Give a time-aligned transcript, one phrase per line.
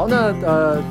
[0.00, 0.82] 好，那呃，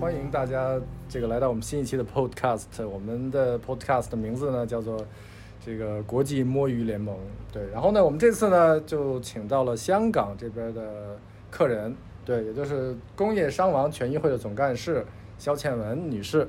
[0.00, 0.76] 欢迎大家
[1.08, 2.84] 这个来到我们新一期的 Podcast。
[2.84, 5.06] 我们的 Podcast 的名字呢叫做
[5.64, 7.16] 这个国际摸鱼联盟。
[7.52, 11.16] 对，然后呢，我们这次呢就请到了香港这边的
[11.48, 15.06] 客人，对，也就是工业伤亡权益会的总干事
[15.38, 16.48] 肖倩文女士。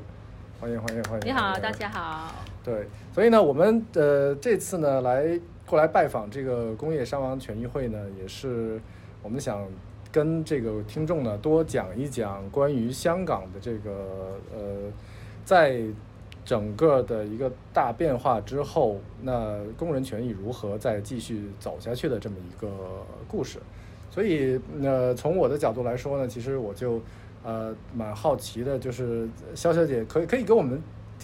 [0.59, 1.27] 欢迎欢迎欢迎！
[1.27, 2.33] 你好，大家好。
[2.63, 8.81] 对，所以呢，我们呃这次呢来过来拜访这个工业伤亡权益会呢，也是
[9.21, 9.63] 我们想
[10.11, 14.91] 跟这个听众呢多讲一讲关于香港的这个呃，
[15.43, 15.81] 在
[16.43, 22.69] 整个的一个大变化之后，那工人权益如何再继续走下去的这么一个
[23.27, 23.59] 故事。
[24.09, 27.01] 所以呃，从我的角度来说呢，其实我就。
[27.43, 30.81] 呃，蛮好奇的，就是肖小姐可以可以给我们，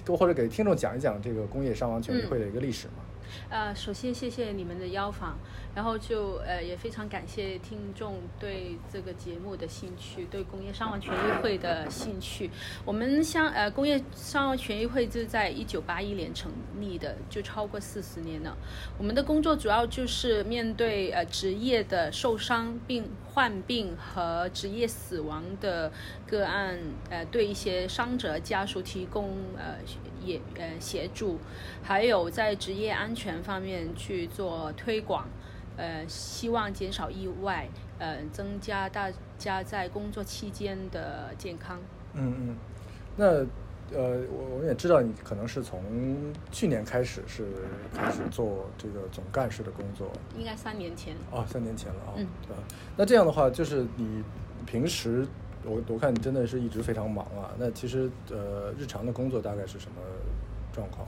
[0.08, 3.03] 或者给听众讲一讲这个工业伤亡权益会的一个历史吗？
[3.50, 5.38] 呃，首先谢谢你们的邀访，
[5.76, 12.50] 然后就呃也非常感谢听众对这个节目的兴趣，对工业伤亡权益会的兴趣。
[12.86, 18.58] 我们像呃工业伤亡权益会是在一九八一年成立的，就超过四十年了。
[18.98, 25.92] 我们的工作主要就是面对呃职业的受伤、病患病和职业死亡的
[26.28, 29.76] 个案，呃对一些伤者家属提供呃。
[30.26, 31.38] 也呃协助，
[31.84, 35.28] 还有在职业安全方面去做推广，
[35.76, 37.68] 呃，希望减少意外，
[38.00, 41.78] 呃，增加大家在工作期间的健康。
[42.14, 42.58] 嗯嗯，
[43.18, 43.46] 那
[43.92, 45.82] 呃，我我也知道你可能是从
[46.52, 47.46] 去年开始是
[47.94, 51.16] 开始做这个总干事的工作，应该三年前。
[51.32, 52.14] 哦，三年前了啊。
[52.16, 52.28] 嗯。
[52.48, 52.64] 对吧？
[52.96, 54.24] 那这样的话，就是你
[54.66, 55.28] 平时。
[55.66, 57.50] 我我看你真的是一直非常忙啊。
[57.58, 60.02] 那其实呃，日常的工作大概是什么
[60.74, 61.08] 状况？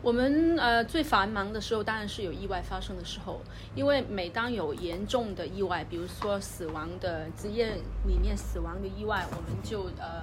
[0.00, 3.40] 我们呃最繁忙的时候当然是有意外发生的时候，
[3.74, 7.74] 因为每当有严重的意外，比如说死亡的职业
[8.06, 10.22] 里面死亡的意外，我们就呃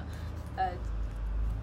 [0.55, 0.71] 呃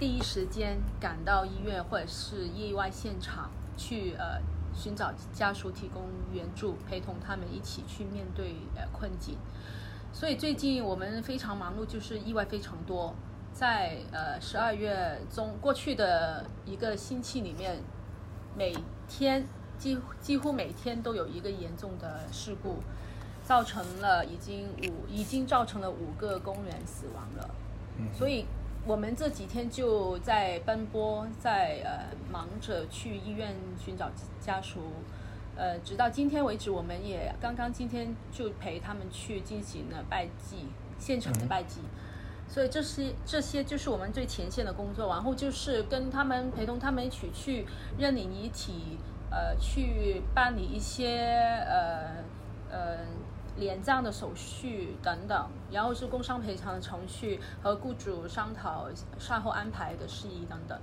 [0.01, 4.41] 第一时间赶到医院或者是意外现场去呃
[4.75, 9.37] 寻找家属提供援助，陪同他们一起去面对呃困境。
[10.11, 13.15] 所以最近我们非常忙碌，就是意外非常多。
[13.53, 17.83] 在呃十二月中过去的一个星期里面，
[18.57, 18.75] 每
[19.07, 19.47] 天
[19.77, 22.79] 几几乎每天都有一个严重的事故，
[23.45, 27.51] 造成了已经五已经造成了五个工人死亡了。
[28.17, 28.47] 所以
[28.87, 34.11] 我们这几天就在奔波，在呃忙着去医院寻找
[34.41, 34.81] 家属。
[35.57, 41.81] 呃，直到今天为止，我们也刚刚今天就陪他们去进行了拜祭，现场的拜祭。
[42.49, 47.67] 所以这些这些就是我们最前线的工作，然后就是跟他们陪同他们一起去
[47.99, 48.99] 认领遗体，
[49.31, 51.27] 呃，去办理一些
[51.69, 52.25] 呃
[52.71, 52.99] 呃
[53.57, 58.89] 连葬的手续等等，然后是工伤赔偿的程序和雇主商讨
[59.19, 60.79] 善后安排的事宜等等。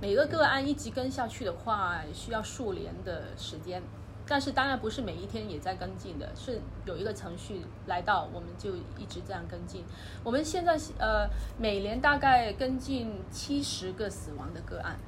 [0.00, 3.82] 每个个案一直跟下去的话，需要数年的时间。
[4.26, 9.84] 但是当然不是每一天也在跟进的，是有一个程序来到，我们就一直这样跟进。
[10.22, 14.98] 我们现在呃每年大概跟进七十个死亡的个案，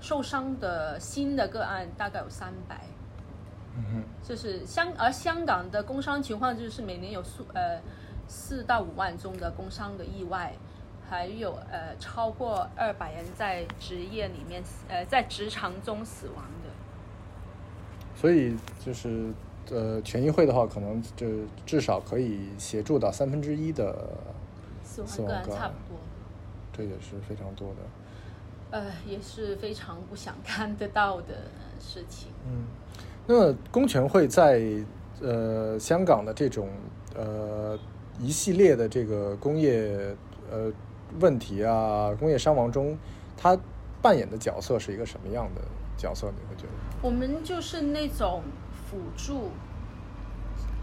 [0.00, 2.82] 受伤的新的个案大概有三百。
[3.76, 7.80] 嗯哼，就是香而香港的工伤情况就是每年有数呃
[8.28, 10.54] 四到五万宗的工伤的意外，
[11.08, 16.70] 还有呃超过二百人在职业里面呃在职场中死亡的。
[18.16, 19.32] 所以就是，
[19.70, 21.26] 呃，权益会的话，可能就
[21.66, 24.08] 至少可以协助到三分之一的
[24.84, 25.98] 死亡个案，差不多。
[26.72, 27.76] 这也是非常多的。
[28.70, 31.34] 呃，也是非常不想看得到的
[31.80, 32.30] 事情。
[32.46, 32.64] 嗯，
[33.26, 34.62] 那么工权会在
[35.20, 36.68] 呃香港的这种
[37.16, 37.78] 呃
[38.20, 40.14] 一系列的这个工业
[40.50, 40.72] 呃
[41.20, 42.98] 问题啊、工业伤亡中，
[43.36, 43.58] 它
[44.02, 45.60] 扮演的角色是一个什么样的？
[45.96, 46.72] 角色你会觉得？
[47.00, 49.50] 我们就是那种辅助、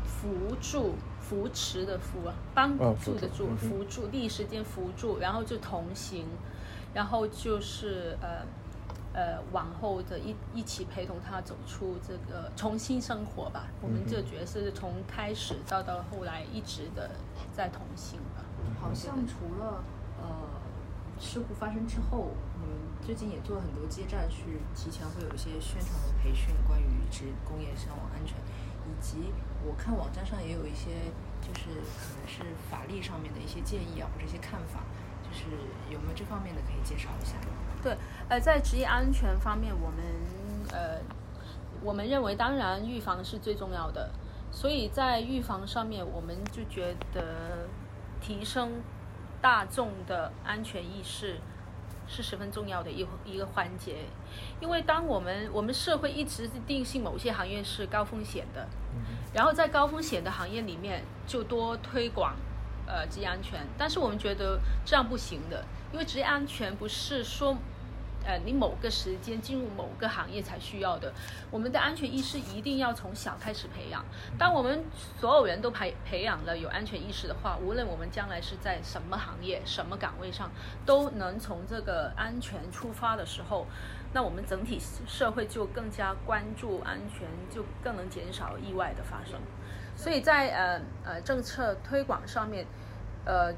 [0.06, 2.20] 辅助、扶持的扶，
[2.54, 6.26] 帮助的助，辅助，第一时间扶助，然后就同行，
[6.94, 8.46] 然后就是呃
[9.14, 13.68] 呃往后的一一起陪同他走出这个重新生活吧。
[13.82, 17.12] 我们这角色是从开始到到后来一直的
[17.52, 18.44] 在同行吧。
[18.80, 19.84] 好像除了
[20.20, 20.26] 呃
[21.20, 22.30] 事故发生之后。
[22.62, 28.38] 我们最近也做了很多接站，去提前会有一些宣传和培训，关于职工业伤亡安全，
[28.86, 29.34] 以及
[29.66, 31.10] 我看网站上也有一些，
[31.42, 34.86] 就是可能是法律上面的一些建议啊，或者一些看法，
[35.26, 35.50] 就是
[35.90, 37.34] 有没有这方面的可以介绍一下？
[37.82, 37.98] 对，
[38.30, 39.98] 呃，在职业安全方面，我们
[40.72, 41.00] 呃，
[41.84, 44.12] 我们认为当然预防是最重要的，
[44.52, 47.68] 所以在预防上面，我们就觉得
[48.22, 48.82] 提升
[49.42, 51.40] 大众的安全意识
[52.08, 54.06] 是十分重要的一一个环节，
[54.60, 58.68] 因为当我们我们社会一直定性某些行业是高风险的，
[59.34, 62.36] 然后在高风险的行业里面就多推广
[62.86, 67.58] 呃职业安全，但是我们觉得这样不行的，因为职业安全不是说。
[68.24, 71.12] 呃，你某个时间进入某个行业才需要的，
[71.50, 74.06] 我们的安全意识一定要从小开始培养。
[74.38, 74.86] 当我们
[75.20, 80.52] 所有人都培培养了有安全意识的话，无论我们将来是在什么行业、什么岗位上，
[80.86, 83.66] 都能从这个安全出发的时候，
[84.14, 89.40] 那我们整体社会就更加关注安全，就更能减少意外的发生。
[89.96, 92.68] 所以在呃呃政策推广上面，
[93.26, 93.52] 呃。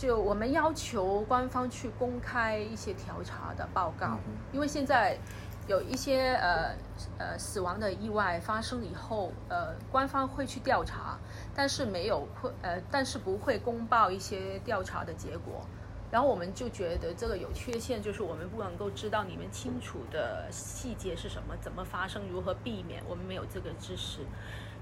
[0.00, 4.18] 就我们要求官方去公开一些调查的报告，
[4.50, 5.18] 因为现在
[5.66, 6.74] 有一些呃
[7.18, 11.18] 呃死亡的意外发生以后，呃官方会去调查，
[11.54, 15.66] 但是没有会呃但是不会公报一些调查的结果，
[16.10, 24.20] 然后我们就觉得这个有缺陷，就是我们不能够知道你们清楚的细节是什么，怎么发生，如何避免，我们没有这个知识。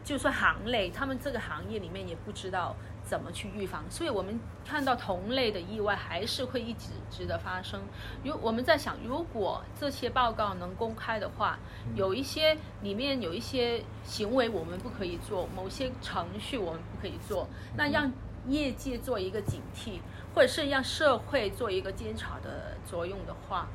[0.08, 2.74] 就算行类，他们这个行业里面也不知道
[3.04, 7.78] 怎么去预防，所以我们看到同类的意外还是会一直直的发生。
[8.24, 11.58] 如我们在想，如果这些报告能公开的话，
[11.94, 17.46] 有一些里面有一些行为我们不可以做，某些程序我们不可以做，
[17.76, 18.10] 那让
[18.46, 20.00] 业界做一个警惕，
[20.34, 23.68] 或者是让社会做一个监察的作用的话，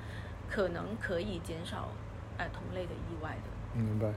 [0.49, 1.89] 可能可以减少
[2.39, 3.79] 呃同类的意外的。
[3.79, 4.11] 明白。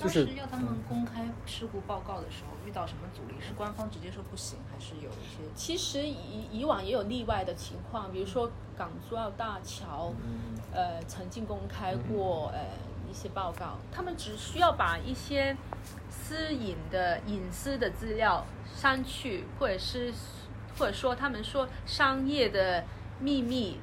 [0.00, 3.34] 当时要他们公开事故报告的时候，遇到什么阻力？
[3.38, 5.42] 是官方直接说不行，还是有一些？
[5.54, 10.12] 其实以以往也有例外的情况，比如说港珠澳大桥，
[10.72, 12.60] 呃，曾经公开过呃
[13.10, 15.54] 一些报告，他们只需要把一些
[16.08, 20.12] 私隐的隐私的资料删去，或者是
[20.78, 22.84] 或者说他们说商业的
[23.18, 23.78] 秘密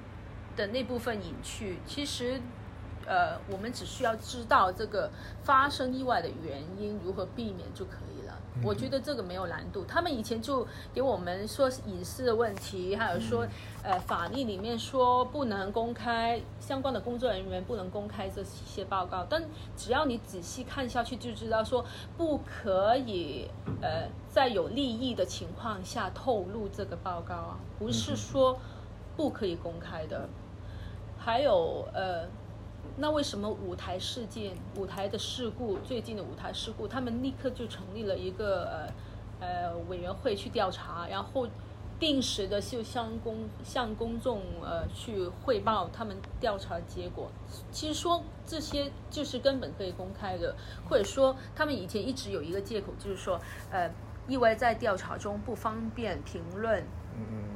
[0.56, 2.42] 的那部分隐去，其实。
[3.08, 5.10] 呃，我们只需要知道这个
[5.42, 8.34] 发生意外的原因，如何避免就可以了。
[8.64, 9.86] 我觉得这个没有难度。
[9.86, 13.48] 他们以前就给我们说隐私的问题，还有说，
[13.84, 19.26] 呃，法律里面说不能公开相关的工作人员不能公开这些报告。
[19.30, 19.42] 但
[19.78, 21.86] 只要你仔细看下去，就知道说
[22.18, 23.48] 不可以，
[23.82, 28.60] 呃，在有利益的情况下透露这个报告啊，不是说
[29.16, 30.28] 不可以公开的。
[31.18, 32.28] 还有，呃。
[32.96, 38.92] 那为什么舞台事件、舞台的事故，最近的舞台事故，他们立刻就成立了一个
[39.40, 41.48] 呃呃委员会去调查，然后
[42.00, 47.30] 定时的就向公向公众呃去汇报他们调查结果。
[47.72, 50.56] 其实说这些就是根本可以公开的，
[50.90, 53.40] 或者说他们以前一直有一个借口，就是说
[53.72, 53.92] 呃
[54.28, 56.84] 意外在调查中不方便评论，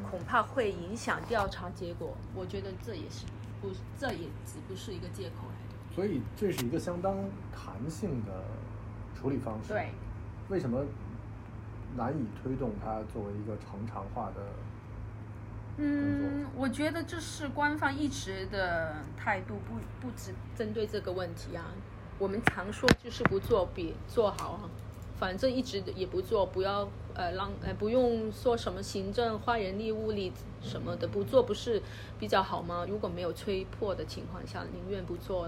[0.09, 2.15] 恐怕会影响调查结果。
[2.35, 3.25] 我觉得这也是。
[3.61, 5.45] 不，这也只不是一个借口
[5.93, 7.15] 所以这是一个相当
[7.51, 8.43] 弹性的
[9.13, 9.69] 处理方式。
[9.73, 9.89] 对。
[10.49, 10.83] 为什么
[11.95, 14.41] 难以推动它作为一个常常化的？
[15.77, 19.75] 嗯，我觉得这是官方一直的态度，不
[20.05, 21.65] 不只针对这个问题啊。
[22.19, 24.69] 我们常说就是不做比做好啊。
[25.17, 31.81] 反正一直也不做，不要呃让呃不用说什么行政花人力物力什么的，不做不是
[32.19, 32.85] 比较好吗？
[32.87, 35.47] 如果没有催迫的情况下，宁愿不做。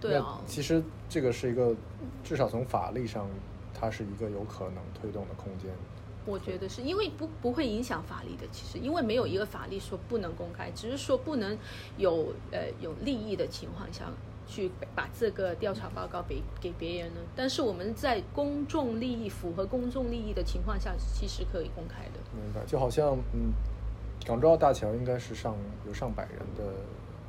[0.00, 1.74] 对啊，其实这个是一个，
[2.22, 3.28] 至少从法律上，
[3.74, 5.70] 它是一个有可能推动的空间。
[6.24, 11.58] 我觉得是因为不不会影响法律的，其实因为没有一个法律说不能公开，只是说不能
[11.96, 14.04] 有呃有利益的情况下。
[14.48, 17.20] 去把这个调查报告给给别人呢？
[17.36, 22.18] 但是我们在公众利益符合公众利益的情况下，其实可以公开的。
[22.34, 23.52] 明白，就好像嗯，
[24.26, 25.54] 港珠澳大桥应该是上
[25.86, 26.72] 有上百人的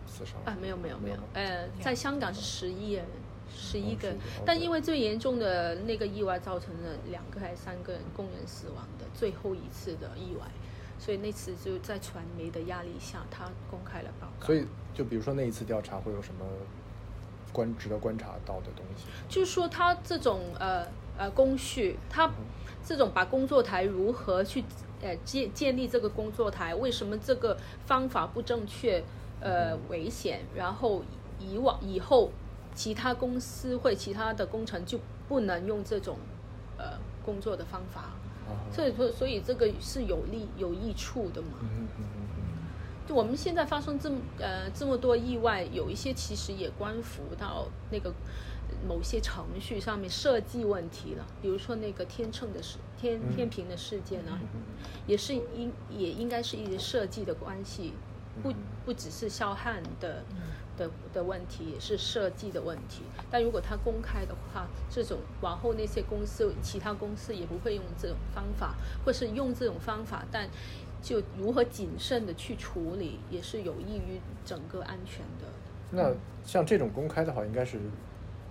[0.08, 3.06] 死伤啊，没有没有没有，呃，在香港是十一人，
[3.54, 10.48] 十一个，但因为最严重的那个意外造成了两个还是三个人工人死亡的最后一次的意外，
[10.98, 14.46] 所以那次就在传媒的压力下，他公开了报告。
[14.46, 16.46] 所以就比如说那一次调查会有什么？
[17.52, 20.86] 观值得观察到的东西，就是说他这种呃
[21.18, 22.30] 呃工序，他
[22.86, 24.64] 这种把工作台如何去
[25.02, 29.04] 呃建建立这个工作台，为什么这个方法不正确，
[29.40, 31.04] 呃危险，然后
[31.40, 32.32] 以往以后
[32.74, 36.18] 其他公司或其他的工程就不能用这种
[36.78, 36.94] 呃
[37.26, 38.12] 工作的方法，
[38.72, 41.60] 所以说所以这个是有利有益处的嘛。
[43.12, 48.14] 我们现在发生这么呃这么多意外，有一些其实也关乎到那个
[48.88, 54.40] 某些程序上面设计问题了，比如说那个天秤的事、天天平的事件呢，
[55.08, 57.94] 也是应也应该是一些设计的关系，
[58.44, 58.54] 不
[58.86, 60.24] 不只是肖汉的
[60.78, 63.02] 的的问题，也是设计的问题。
[63.32, 70.48] 但如果他公开的话，这种往后那些公司、其他公司也不会用这种方法，或是用这种方法，但
[71.02, 75.48] 就如何谨慎的去处理，也是有益于整个安全的。
[75.92, 76.14] 那
[76.44, 77.80] 像这种公开的话，应该是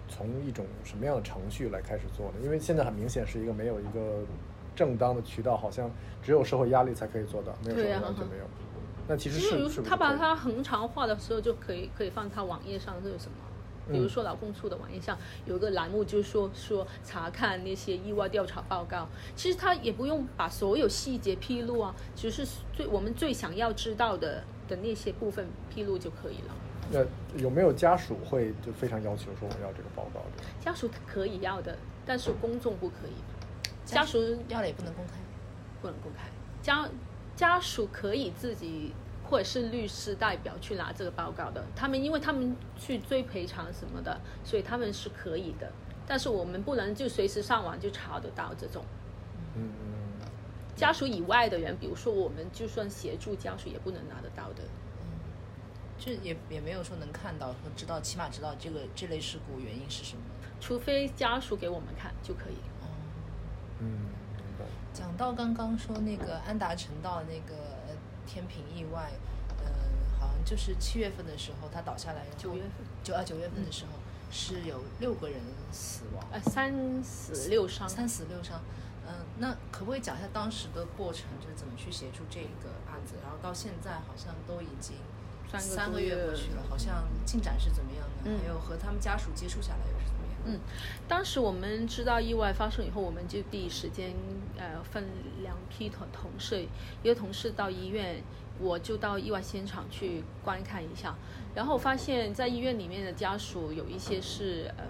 [0.08, 2.34] 从一种什么样的程序来开始做呢？
[2.42, 4.24] 因为现在很明显是一个没有一个
[4.74, 5.90] 正当的渠道，好像
[6.22, 8.44] 只有社会压力才可以做到，没有社会压力就没有。
[9.06, 13.36] 那其实是他把它恒常化的时候，就可以可以放他网页上，这有什么？
[13.90, 15.16] 比如说劳工处的网页上
[15.46, 19.08] 有一个栏目，就是说说查看那些意外调查报告。
[19.34, 26.54] 其实他也不用把所有细节披露啊，只是最我们最想要知道的的那些部分披露就可以了。
[26.90, 27.00] 那
[27.40, 30.44] 有没有家属会就非常要求说我要这个报告的？
[30.60, 31.76] 家属可以要的，
[32.06, 33.12] 但是公众不可以。
[33.84, 34.18] 家属
[34.48, 35.12] 要了也不能公开。
[35.80, 36.24] 不能公开，
[36.60, 36.88] 家
[37.36, 38.92] 家属可以自己
[39.28, 41.64] 或者是律师代表去拿这个报告的。
[41.76, 45.70] 他们因为他们去追赔偿什么的，所以他们是可以的。
[46.06, 48.84] 但是我们不能就随时上网就查得到这种
[49.54, 49.70] 嗯，
[50.74, 54.62] 家属以外的人，比如说我们就算协助家属也不能拿得到的。
[55.98, 60.22] 就也也没有说能看到和知道，起码知道这个这类事故原因是什么。
[60.60, 62.56] 除非家属给我们看就可以。
[63.80, 63.98] 嗯，
[64.92, 67.77] 讲到刚刚说那个安达臣道那个呃
[68.28, 69.10] 天平意外，
[69.64, 69.72] 呃，
[70.20, 72.70] 好像就是七月份的时候，他倒下来，九月份，
[73.02, 73.92] 九啊九月份的时候、
[74.30, 75.40] 是有六个人
[75.72, 77.88] 死亡，呃，三死六伤。
[77.88, 78.60] 三死六伤。
[79.10, 83.14] 嗯、那可不可以讲一下当时的过程，就是怎么去协助这个案子？
[83.22, 84.96] 然后到现在好像都已经
[85.58, 88.30] 三个多月月过去了，好像进展是怎么样的？
[88.30, 90.27] 嗯还有和他们家属接触下来又是怎么样的？
[90.44, 90.58] 嗯，
[91.06, 94.14] 当时我们知道意外发生以后，我们就第一时间
[94.56, 95.04] 呃分
[95.42, 96.66] 两批同同事，
[97.02, 98.22] 一个同事到医院，
[98.58, 101.14] 我就到意外现场去观看一下，
[101.54, 104.84] 然后发现在医院里面的家属有一些是呃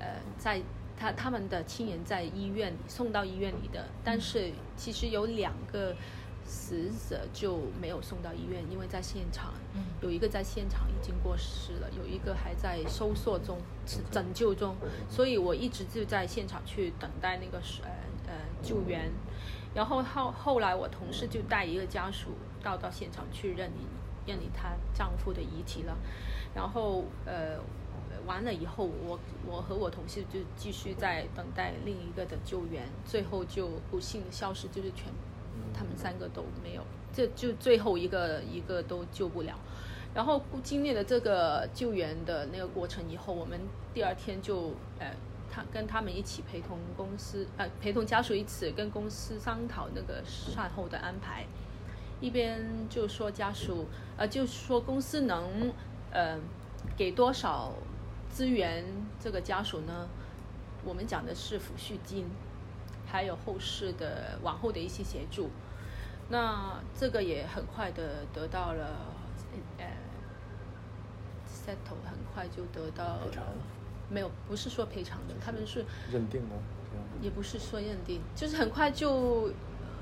[0.00, 0.06] 呃
[0.36, 0.60] 在
[0.96, 5.94] 他他们的亲人在医院送到医院里的，但是其实有两个
[6.44, 13.58] 死者就没有送到医院，因为在现场，嗯有一个在现场已经过世了，有一个还在搜索中、
[14.10, 14.76] 拯救中，
[15.08, 17.90] 所以我一直就在现场去等待那个呃
[18.26, 19.10] 呃救援。
[19.74, 22.30] 然后后后来我同事就带一个家属
[22.62, 23.88] 到到现场去认领
[24.26, 25.96] 认领她丈夫的遗体了，
[26.54, 27.58] 然后呃
[28.26, 35.06] 完了以后，我我和我同事就继续在等待另一个的救援，最后就不幸的消失，就是全
[35.72, 36.82] 他们三个都没有，
[37.12, 39.58] 这就最后一个一个都救不了。
[40.14, 43.60] 然后经历了这个救援的那个过程以后，我们
[43.92, 45.12] 第二天就呃，
[45.50, 51.44] 他跟他们一起陪同公司呃陪同家属一起跟公司商讨那个善后的安排，
[52.20, 55.72] 一边就说家属呃就说公司能
[56.12, 56.38] 呃
[56.96, 57.72] 给多少
[58.30, 58.84] 资源
[59.18, 60.08] 这个家属呢？
[60.84, 62.26] 我们讲的是抚恤金，
[63.14, 65.48] 还有后事的往后的一些协助。
[66.28, 68.86] 那这个也很快的得到了
[69.78, 69.86] 呃
[71.46, 73.44] settle，很快就得到赔偿
[74.10, 76.56] 没有，不是说赔偿的，他们是认定吗？
[77.22, 79.52] 也不是说认定，就是很快就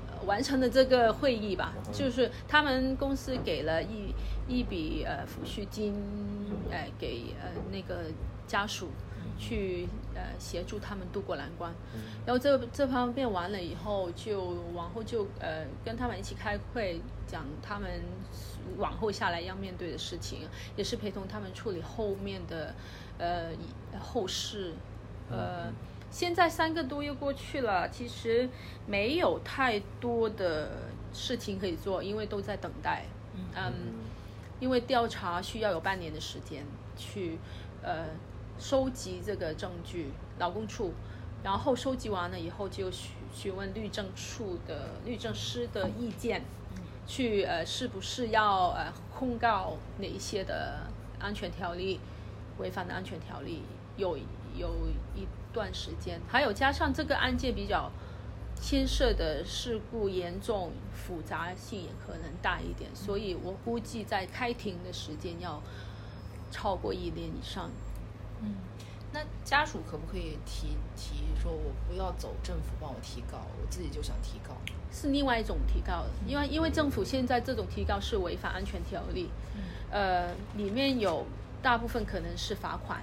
[0.09, 1.71] 呃完成了这个会议吧。
[1.85, 4.11] 嗯就是他们公司给了一
[4.47, 5.93] 一笔呃抚恤金，
[6.71, 8.05] 呃给呃那个
[8.47, 8.89] 家属
[9.37, 11.73] 去呃协助他们渡过难关。
[12.25, 17.89] 然后这这方面完了以后，就往后就呃跟他们一起开会，讲他们
[18.77, 22.73] 往后下来要面对的事情，也是陪同他们处理后面的
[23.17, 23.49] 呃
[23.99, 24.73] 后事，
[25.29, 25.71] 呃。
[26.11, 28.47] 现在三个多月过去了，其实
[28.85, 30.69] 没有太多的
[31.11, 33.05] 事情可以做，因为都在等待。
[33.55, 33.73] 嗯，
[34.59, 36.63] 因为调查需要有半年的时间
[36.95, 37.39] 去
[37.81, 38.05] 呃
[38.63, 40.07] 收集这个证据，
[40.39, 40.93] 劳工处，
[41.43, 46.45] 然后收集完了以后就询询问律政处的律政师的意见，
[47.05, 50.87] 去呃是不是要呃控告哪一些的
[51.19, 51.99] 安全条例
[52.57, 53.63] 违反的安全条例，
[53.97, 54.17] 有
[54.55, 54.69] 有
[55.13, 57.91] 一段时间，还有加上这个案件比较
[58.55, 65.61] 牵涉的事故严重，复杂性也可能大一点，所以我估计在开庭的时间要
[66.49, 67.69] 超过一年以上。
[68.43, 68.55] 嗯，
[69.11, 74.53] 那家属可不可以提提说，我不要走政府帮我提高，我自己就想提高？
[74.91, 79.29] 是另外一种提高，因为因为政府现在这种提高是违反安全条例，
[79.89, 81.25] 呃，里面有
[81.63, 83.01] 大部分可能是罚款，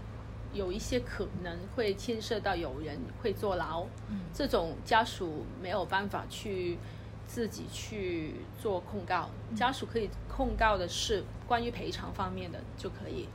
[0.53, 3.85] 有一些可能会牵涉到有人会坐牢，
[4.33, 6.79] 这种家属没有办法去
[7.27, 13.29] 自己去做控告，家属可以控告的是关于赔偿方面的就可以。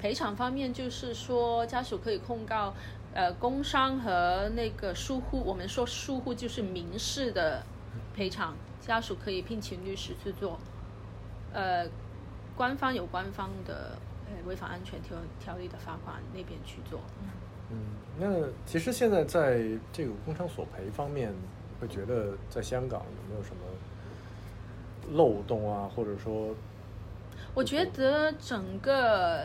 [0.00, 2.72] 赔偿方面就是说，家属可以控告，
[3.12, 5.42] 呃，工伤和那个疏忽。
[5.44, 7.62] 我们说疏忽就是民事的
[8.14, 10.58] 赔偿，家属可以聘请律师去做。
[11.52, 11.86] 呃，
[12.56, 17.00] 官方有官方的，呃，违反安全条条例的罚款那边去做。
[17.70, 17.76] 嗯，
[18.18, 21.30] 那其实现在在这个工伤索赔方面，
[21.78, 23.62] 会觉得在香港有没有什么
[25.12, 26.54] 漏洞啊，或者说？
[27.52, 29.44] 我觉得整个。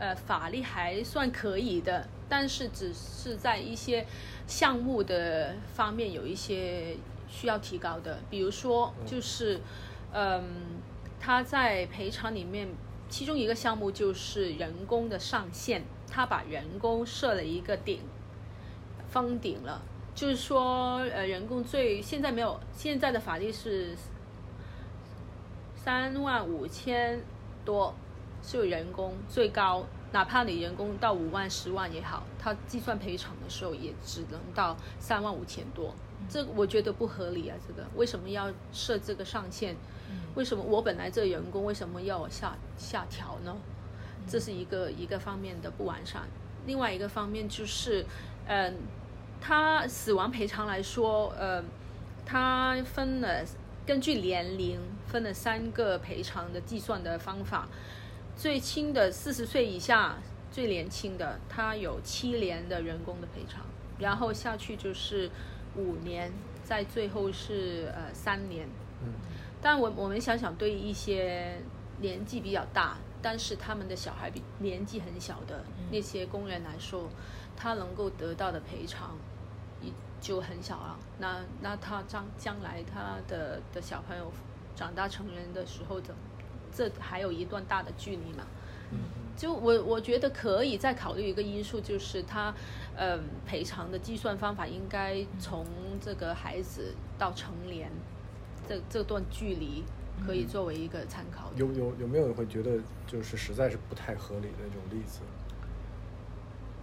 [0.00, 4.06] 呃，法律还算可以的，但是只是在一些
[4.46, 6.96] 项目的方面有一些
[7.28, 9.60] 需要提高的，比如说就是，
[10.12, 10.42] 嗯，
[11.20, 12.66] 他在赔偿里面，
[13.10, 18.00] 其中一个项目就是人工的上限，他把人工设了一个顶，
[19.10, 19.82] 封顶了，
[20.14, 23.94] 就是说，呃，人工最现在没有，现在的法律是
[25.74, 27.20] 三万五千
[27.66, 27.94] 多。
[28.42, 35.94] 是人工最高，哪怕你人工到五万、十万也好，他计算赔偿的时候也只能到三万五千多，
[36.28, 37.56] 这我觉得不合理啊！
[37.66, 39.76] 这个为什么要设这个上限？
[40.34, 43.56] 为什么我本来这人工为什么要下下调呢？
[44.26, 46.22] 这是一个一个方面的不完善。
[46.66, 48.04] 另外一个方面就是，
[48.46, 48.74] 嗯，
[49.40, 51.62] 他死亡赔偿来说，呃，
[52.26, 53.44] 他分了
[53.86, 57.68] 根据年龄分了三个赔偿的计算的方法。
[58.36, 60.16] 最轻的四十岁以下，
[60.50, 63.64] 最年轻的他有七年的人工的赔偿，
[63.98, 65.30] 然后下去就是
[65.76, 66.32] 五年，
[66.64, 68.66] 在最后是呃三年。
[69.02, 69.12] 嗯，
[69.60, 71.60] 但我我们想想，对一些
[72.00, 77.10] 年纪比较大，但是他们的小孩比年纪很小的那些工人来说，
[77.56, 79.18] 他能够得到的赔偿，
[79.82, 80.98] 也就很小了。
[81.18, 84.32] 那那他将将来他的的小朋友
[84.74, 86.14] 长大成人的时候怎？
[86.74, 88.44] 这还有一段大的距离嘛，
[89.36, 92.54] 就我我觉得可以再考虑一个因素，就是他，
[92.96, 95.64] 嗯，赔偿的计算方法应该从
[96.00, 97.90] 这个孩子到成年，
[98.68, 99.84] 这这段距离
[100.24, 101.50] 可以作为一个参考。
[101.56, 105.20] 有有有没有人会觉得就是实在是不太合理的那种例子？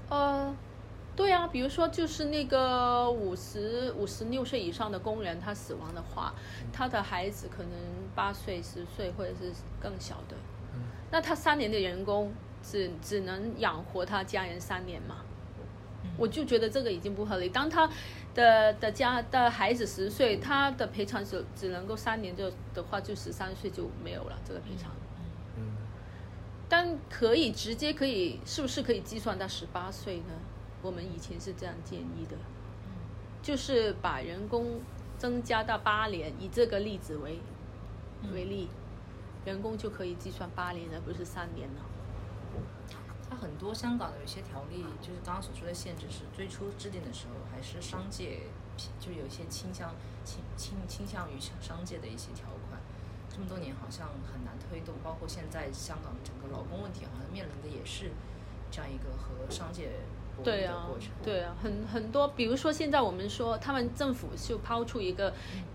[0.10, 0.56] 呃。
[1.18, 6.32] 对啊，比如说就是那个五十五十六岁以上的工人，他死亡的话，
[6.72, 7.72] 他的孩子可能
[8.16, 9.52] 八岁、十岁或者是
[9.82, 10.38] 更小的，
[11.10, 15.24] 那他三年的人工只只能养活他家人三年嘛？
[16.18, 17.50] 我就觉得这个已经不合理。
[17.50, 17.90] 当他
[18.36, 24.92] 的的家的孩子十岁，他的赔偿只只能够三年就的话，就十三岁就没有了这个赔偿。
[25.58, 25.76] 嗯，
[26.70, 30.34] 但可以直接可以，是不是可以计算到十八岁呢？
[30.82, 32.38] 我们以前是这样建议的，
[33.42, 34.80] 就是把人工
[35.18, 37.40] 增加到八年，以这个例子为
[38.32, 38.70] 为例，
[39.44, 41.82] 人工就可以计算八年，而不是三年了。
[43.30, 48.44] 它很多香港的有些条例，就是刚刚所说的限制，是最初制定的时候还是商界，
[49.00, 52.80] 就有一些倾向倾倾倾向于商界的一些条款，
[53.30, 54.96] 这么多年好像很难推动。
[55.04, 58.12] 包括现在香港整个劳工问题，好像面临的也是
[58.72, 59.92] 这样一个和商界。
[60.44, 60.88] 对啊，
[61.24, 65.34] 对啊，很很多，比如说现在我们说，他们政府就抛出一个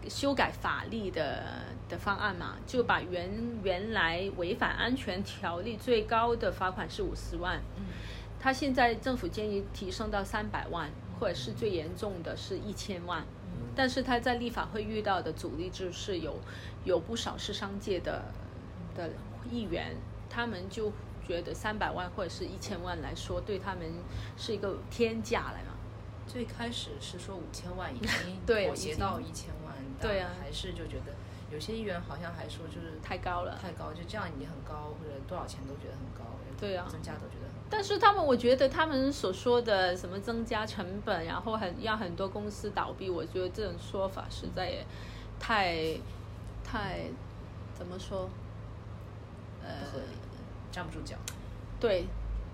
[0.08, 1.42] 修改法律的
[1.88, 3.28] 的方案嘛，就把原
[3.62, 7.60] 原来违反安全条例最高的罚款是五十万，
[8.38, 13.24] 他现在政府建议提升到三百万，或者是最严重的是一千万，
[13.74, 16.38] 但是他在立法会遇到的阻力就是有
[16.84, 18.22] 有不少是商界的
[18.94, 19.10] 的
[19.50, 19.96] 议员，
[20.30, 20.92] 他们就。
[21.26, 23.92] 觉得三百万或者是一千万来说，对他们
[24.36, 25.74] 是一个天价了嘛？
[26.26, 28.08] 最开始是说五千万已经
[28.46, 31.12] 妥协到一千万，对啊，还是就觉得
[31.50, 37.50] 有些议员好像还说就是太高了，太高，就这样已经很高，或者多少钱都觉得很高，对啊，增加都觉得。
[37.68, 44.86] 但是他们，我觉得他们所说的什么增加成本，然后很让很多公司倒闭，我觉得这种说法实在也
[45.40, 45.98] 太
[46.62, 47.10] 太
[47.74, 48.30] 怎么说？
[49.62, 49.68] 呃。
[50.72, 51.14] 站不住脚，
[51.78, 52.06] 对，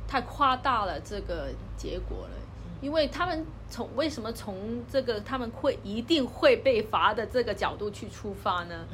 [0.06, 2.34] 太夸大了这个结果了。
[2.80, 8.86] 因为他们从为什么从这个他们会一定会被罚的这个角度去出发呢？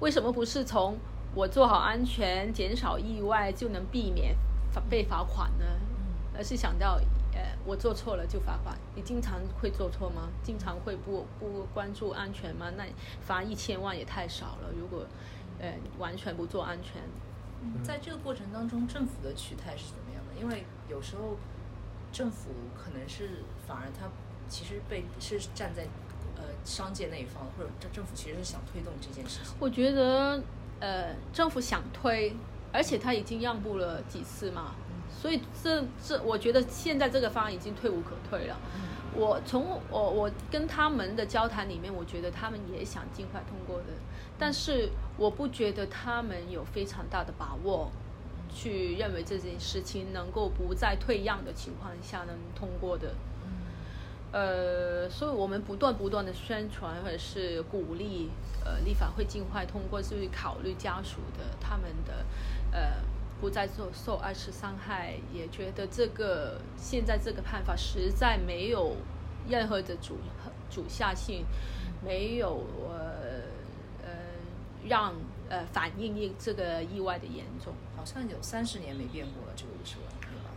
[0.00, 0.96] 为什么不是从
[1.34, 4.34] 我做好安全、减少意外就能避免
[4.90, 5.64] 被罚款呢？
[6.36, 7.00] 而是想到
[7.32, 8.76] 呃，我做错了就罚款。
[8.96, 10.28] 你经常会做错吗？
[10.42, 12.72] 经常会不不关注安全吗？
[12.76, 12.84] 那
[13.20, 14.68] 罚一千万也太少了。
[14.76, 15.06] 如果
[15.60, 17.00] 呃完全不做安全，
[17.82, 20.40] 在这个过程当中，政府的取态是怎么样的？
[20.40, 21.36] 因为有时候
[22.12, 24.08] 政府可能是反而他
[24.48, 25.84] 其实被是站在
[26.36, 29.54] 呃商界那一方，或者这政府其实是想推动这件事情。
[29.58, 30.42] 我觉得
[30.80, 32.34] 呃政府想推，
[32.72, 34.74] 而且他已经让步了几次嘛，
[35.10, 38.56] 所以这这我觉得现在这个方案已经退无可退了。
[39.14, 43.88] 我从我我跟他们的交谈里面，我觉得他们也想尽快通过的，
[44.38, 47.90] 但是我不觉得他们有非常大的把握，
[48.48, 53.14] 去认为这件事情能够不在退让的情况下能通过的。
[54.32, 58.30] 呃，所以我们不断不断的宣传或者是鼓励，
[58.64, 62.24] 呃，立法会尽快通过，就是考虑家属的他们的，
[62.70, 62.94] 呃，
[63.42, 68.96] 不再受受二次伤害，也觉得这个现在这个判法实在没有
[69.48, 70.16] 任何的主
[70.70, 71.44] 主下性，
[72.04, 73.42] 没有呃
[74.04, 74.10] 呃
[74.86, 75.12] 让
[75.50, 80.50] 呃反映一这个意外的严重，好像有三十年没变过了，这个五十万，对吧？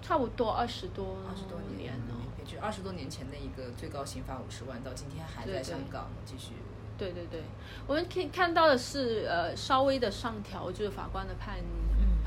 [0.00, 2.14] 差不多二十多二十多年了。
[2.46, 6.52] 就二十多年前的一个最高刑罚五十万，到今天还在香港继续。
[6.96, 7.42] 对对对，
[7.88, 11.56] 我们可以看到的是，呃，稍微的上调，就是法官的判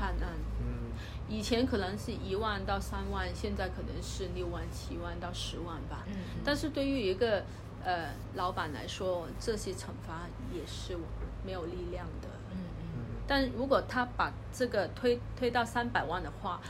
[0.00, 0.38] 判案。
[0.60, 0.90] 嗯。
[1.28, 6.04] 以前可能是一万到三万，现在可能是六万、七万到十万吧。
[6.06, 6.14] 嗯。
[6.42, 7.44] 但是对于一个
[7.84, 10.96] 呃老板来说，这些惩罚也是
[11.44, 12.28] 没有力量的。
[12.52, 13.04] 嗯嗯。
[13.28, 16.60] 但如果他把这个推推到三百万的话，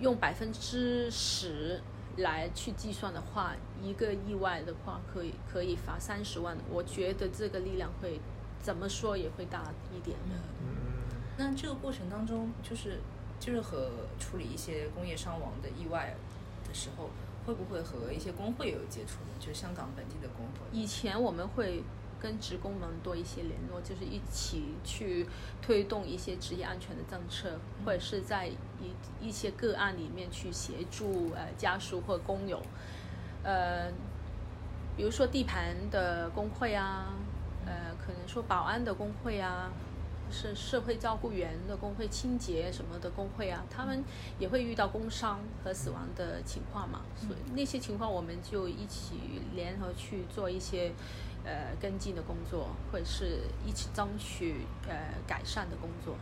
[0.00, 1.80] 用百分之十。
[2.18, 8.20] 来去计算的话，一个意外的话可以可以罚三十万，我觉得这个力量会
[8.60, 10.36] 怎么说也会大一点的。
[11.36, 13.00] 嗯，那这个过程当中，就是
[13.38, 16.14] 就是和处理一些工业伤亡的意外
[16.66, 17.10] 的时候，
[17.46, 19.30] 会不会和一些工会有接触呢？
[19.38, 20.66] 就是香港本地的工会。
[20.72, 21.82] 以前我们会。
[22.22, 25.26] 跟职工们多一些联络，就是一起去
[25.60, 28.54] 推动一些职业安全的政策，或者是在一
[29.20, 32.62] 一些个案里面去协助呃家属或工友，
[33.42, 33.90] 呃，
[34.96, 37.12] 比如说地盘的工会啊，
[37.66, 39.72] 呃，可能说保安的工会啊，
[40.32, 44.02] 是社会照顾员的工会、清洁什么的工会啊，他们
[44.38, 50.92] 也会遇到工伤和死亡的情况嘛，所以那些情况我们就一起联合去做一些。
[51.44, 56.14] 呃，跟进的工作，或者是一起争取呃改善的工作，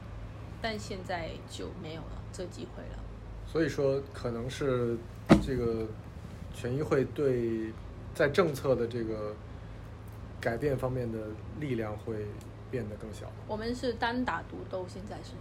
[0.62, 2.98] 但现在就没有了这机会了。
[3.46, 4.96] 所以说，可能是
[5.42, 5.86] 这个
[6.54, 7.70] 全议会对
[8.14, 9.36] 在政策的这个
[10.40, 11.18] 改变方面的
[11.60, 12.24] 力量会
[12.70, 13.30] 变得更小。
[13.46, 15.32] 我们是单打独斗，现在是。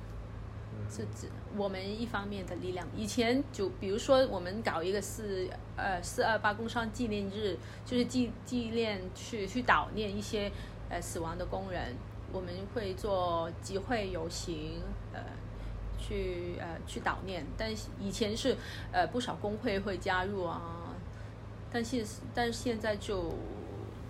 [0.89, 2.87] 是指我们一方面的力量。
[2.95, 10.49] 以前就比如说，我们搞一个四呃四二八工伤纪念日，就是纪纪念去去悼念一些
[10.89, 11.95] 呃死亡的工人，
[12.31, 15.19] 我们会做集会游行，呃
[15.99, 17.45] 去呃去悼念。
[17.57, 18.55] 但以前是
[18.91, 20.95] 呃不少工会会加入啊，
[21.69, 23.33] 但现但是现在就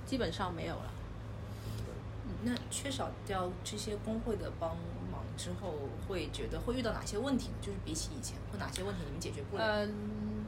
[0.06, 0.92] 基本上没有了。
[2.44, 5.20] 那缺少掉这些工会的帮忙。
[5.38, 5.74] 之后
[6.06, 7.54] 会觉得会遇到哪些问题呢？
[7.62, 9.86] 就是比起以前，会哪些问题你们解决不了？
[9.86, 10.46] 嗯，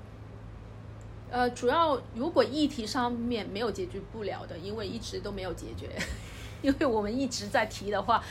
[1.30, 5.90] 呃，主要如果议题上面没有解决不了的，因为一直都没有解决，
[6.62, 8.22] 因为我们一直在提的话，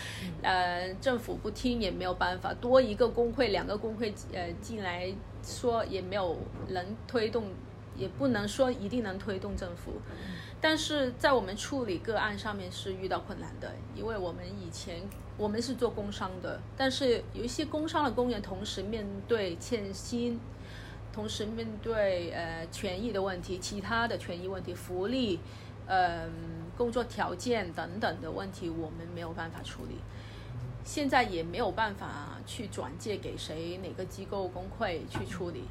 [0.42, 5.10] 呃，政府不听也没有办法，多一个工会、两个工会呃进来
[5.42, 6.36] 说也没有
[6.68, 7.44] 能推动，
[7.96, 9.94] 也不能说一定能推动政府。
[10.60, 15.02] 但是在我们处理个案上面是遇到困难的，因为我们以前。
[15.38, 20.38] 我们是做工商的，但是有一些工商的工人同时面对欠薪，
[21.14, 25.40] 同时面对呃权益的问题、其他的权益问题、福利、
[25.86, 26.30] 嗯
[26.76, 29.94] 工作条件等等的问题，我们没有办法处理。
[30.84, 35.62] 现在也没有办法去转借给谁哪个机构工会去处理，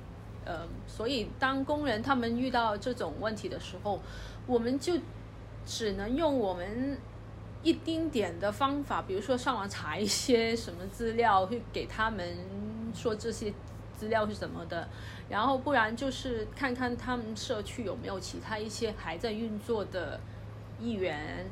[0.49, 4.01] 呃，所以当工人他们遇到这种问题的时候，
[4.47, 4.93] 我们就
[5.65, 6.97] 只能用我们。
[7.62, 12.38] 一丁点的方法，比如说上网查一些什么资料，会给他们
[12.95, 13.53] 说这些
[13.97, 14.88] 资料是什么的，
[15.27, 20.21] 然后不然就是看看他们社区有没有其他一些还在运作的
[20.79, 21.49] 议员，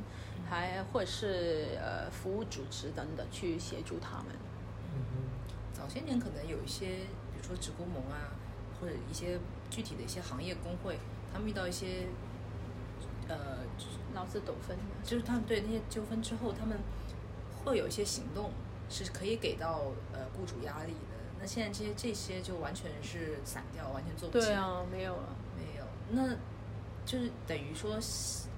[0.49, 4.27] 还或者是呃服务组织等等去协助他们。
[4.95, 5.27] 嗯
[5.73, 8.31] 早些年可能有一些，比如说职工盟啊，
[8.79, 10.97] 或者一些具体的一些行业工会，
[11.33, 12.07] 他们遇到一些。
[13.29, 13.57] 呃，
[14.15, 16.79] 劳资纠纷，就是他们对那些纠纷之后，他们
[17.65, 18.51] 会有一些行动，
[18.89, 19.81] 是可以给到
[20.13, 21.17] 呃雇主压力的。
[21.37, 24.55] 那现在这些这些就完全是散掉，完全做不起来。
[24.55, 25.35] 对啊，没有了。
[25.57, 26.33] 没有，那
[27.05, 27.99] 就是等于说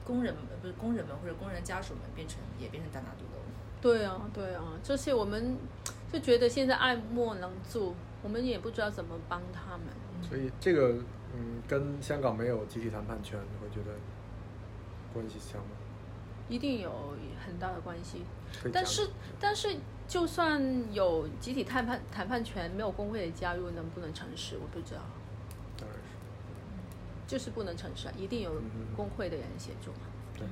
[0.06, 3.42] 工人们呃不是工人们或者工人家属们变成也变成单打独斗。
[3.82, 5.58] 对啊，对啊，这些我们
[6.14, 9.88] 就觉得现在爱莫能助，我们也不知道怎么帮他们。
[10.22, 10.96] 所以这个
[11.34, 13.96] 嗯，跟香港没有集体谈判权，你会觉得
[15.14, 15.70] 关系强吗？
[16.48, 18.24] 一定有很大的关系。
[18.74, 19.76] 但是但是
[20.08, 20.60] 就算
[20.92, 25.02] 有集体谈判谈判权，没有工会的加入，能不能成事，我不知道，
[25.78, 26.04] 当然是。
[27.28, 28.60] 就是不能成事啊，一定有
[28.96, 30.00] 工会的人协助嘛。
[30.36, 30.48] 对，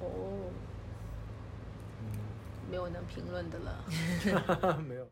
[0.00, 0.50] 哦，
[2.00, 2.06] 嗯，
[2.70, 4.78] 没有能评论的了。
[4.88, 5.06] 没有。